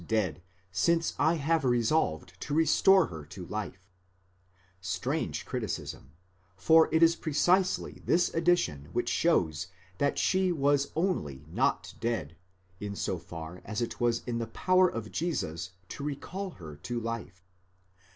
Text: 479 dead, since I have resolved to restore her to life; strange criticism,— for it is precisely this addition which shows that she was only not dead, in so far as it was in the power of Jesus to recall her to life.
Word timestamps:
479 0.09 0.33
dead, 0.33 0.43
since 0.71 1.13
I 1.19 1.35
have 1.35 1.63
resolved 1.63 2.33
to 2.41 2.55
restore 2.55 3.05
her 3.05 3.23
to 3.27 3.45
life; 3.45 3.87
strange 4.79 5.45
criticism,— 5.45 6.13
for 6.55 6.91
it 6.91 7.03
is 7.03 7.15
precisely 7.15 8.01
this 8.03 8.33
addition 8.33 8.85
which 8.93 9.09
shows 9.09 9.67
that 9.99 10.17
she 10.17 10.51
was 10.51 10.91
only 10.95 11.45
not 11.47 11.93
dead, 11.99 12.35
in 12.79 12.95
so 12.95 13.19
far 13.19 13.61
as 13.63 13.79
it 13.79 13.99
was 13.99 14.23
in 14.25 14.39
the 14.39 14.47
power 14.47 14.89
of 14.89 15.11
Jesus 15.11 15.73
to 15.89 16.03
recall 16.03 16.49
her 16.57 16.77
to 16.77 16.99
life. 16.99 17.43